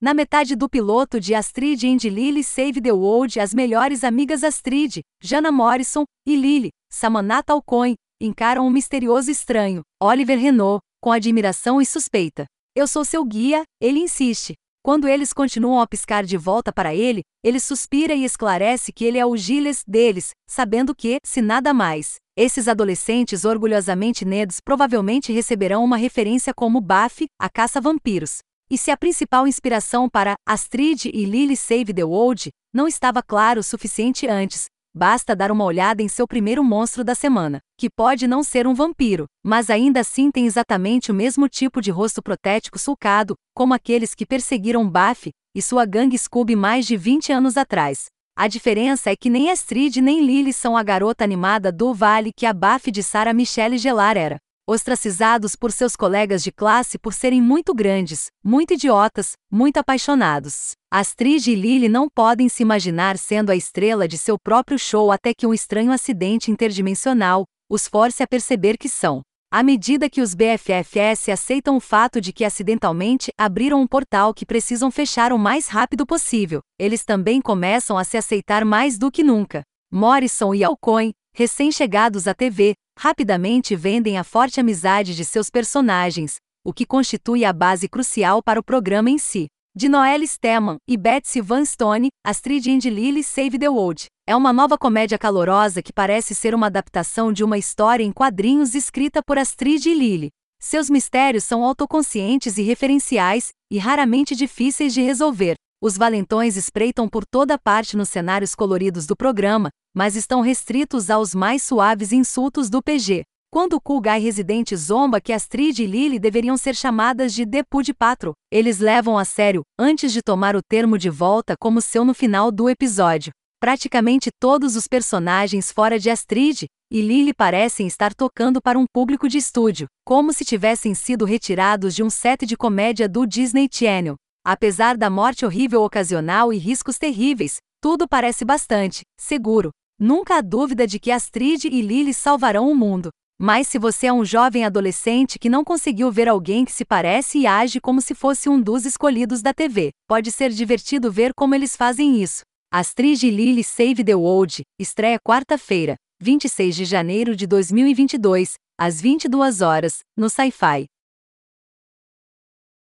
[0.00, 5.00] Na metade do piloto de Astrid and Lily Save the World, as melhores amigas Astrid,
[5.20, 11.84] Jana Morrison e Lily, Samanata Alcoin, encaram um misterioso estranho, Oliver Renault, com admiração e
[11.84, 12.44] suspeita.
[12.76, 14.54] Eu sou seu guia, ele insiste.
[14.84, 19.18] Quando eles continuam a piscar de volta para ele, ele suspira e esclarece que ele
[19.18, 25.82] é o Gilles deles, sabendo que, se nada mais, esses adolescentes orgulhosamente nerds provavelmente receberão
[25.82, 28.38] uma referência como Buffy, a caça-vampiros.
[28.70, 33.60] E se a principal inspiração para Astrid e Lily Save the World não estava claro
[33.60, 38.26] o suficiente antes, basta dar uma olhada em seu primeiro monstro da semana, que pode
[38.26, 42.78] não ser um vampiro, mas ainda assim tem exatamente o mesmo tipo de rosto protético
[42.78, 48.08] sulcado, como aqueles que perseguiram Buffy e sua gangue Scooby mais de 20 anos atrás.
[48.36, 52.44] A diferença é que nem Astrid nem Lily são a garota animada do Vale que
[52.44, 54.36] a Buffy de Sarah Michelle Gellar era
[54.68, 60.72] ostracizados por seus colegas de classe por serem muito grandes, muito idiotas, muito apaixonados.
[60.92, 65.32] Astrid e Lily não podem se imaginar sendo a estrela de seu próprio show até
[65.32, 69.22] que um estranho acidente interdimensional os force a perceber que são.
[69.50, 74.44] À medida que os BFFS aceitam o fato de que acidentalmente abriram um portal que
[74.44, 79.24] precisam fechar o mais rápido possível, eles também começam a se aceitar mais do que
[79.24, 79.62] nunca.
[79.90, 86.72] Morrison e Alcoin, recém-chegados à TV, rapidamente vendem a forte amizade de seus personagens, o
[86.72, 89.46] que constitui a base crucial para o programa em si.
[89.72, 94.06] De Noelle Steman e Betsy Van Stone, Astrid and Lily Save the World.
[94.26, 98.74] É uma nova comédia calorosa que parece ser uma adaptação de uma história em quadrinhos
[98.74, 100.30] escrita por Astrid e Lily.
[100.60, 105.54] Seus mistérios são autoconscientes e referenciais, e raramente difíceis de resolver.
[105.80, 111.36] Os valentões espreitam por toda parte nos cenários coloridos do programa, mas estão restritos aos
[111.36, 113.22] mais suaves insultos do PG.
[113.48, 117.94] Quando o guy residente zomba que Astrid e Lily deveriam ser chamadas de Depu de
[117.94, 122.12] Patro, eles levam a sério, antes de tomar o termo de volta como seu no
[122.12, 123.30] final do episódio.
[123.60, 129.28] Praticamente todos os personagens fora de Astrid e Lily parecem estar tocando para um público
[129.28, 134.16] de estúdio, como se tivessem sido retirados de um set de comédia do Disney Channel.
[134.50, 139.68] Apesar da morte horrível ocasional e riscos terríveis, tudo parece bastante seguro.
[140.00, 143.10] Nunca há dúvida de que Astrid e Lily salvarão o mundo.
[143.38, 147.40] Mas se você é um jovem adolescente que não conseguiu ver alguém que se parece
[147.40, 151.54] e age como se fosse um dos escolhidos da TV, pode ser divertido ver como
[151.54, 152.40] eles fazem isso.
[152.72, 159.60] Astrid e Lily Save the World estreia quarta-feira, 26 de janeiro de 2022, às 22
[159.60, 160.86] horas, no Sci-Fi.